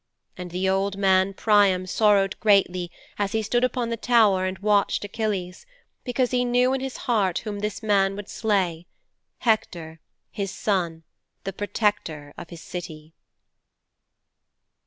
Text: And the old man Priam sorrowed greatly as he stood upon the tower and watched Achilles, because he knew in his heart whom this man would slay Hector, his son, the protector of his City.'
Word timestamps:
And 0.35 0.49
the 0.49 0.67
old 0.67 0.97
man 0.97 1.35
Priam 1.35 1.85
sorrowed 1.85 2.35
greatly 2.39 2.89
as 3.19 3.33
he 3.33 3.43
stood 3.43 3.63
upon 3.63 3.89
the 3.91 3.97
tower 3.97 4.45
and 4.47 4.57
watched 4.57 5.05
Achilles, 5.05 5.67
because 6.03 6.31
he 6.31 6.43
knew 6.43 6.73
in 6.73 6.81
his 6.81 6.97
heart 7.05 7.37
whom 7.45 7.59
this 7.59 7.83
man 7.83 8.15
would 8.15 8.27
slay 8.27 8.87
Hector, 9.37 9.99
his 10.31 10.49
son, 10.49 11.03
the 11.43 11.53
protector 11.53 12.33
of 12.35 12.49
his 12.49 12.61
City.' 12.61 13.13